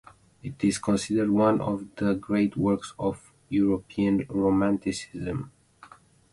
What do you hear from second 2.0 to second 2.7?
great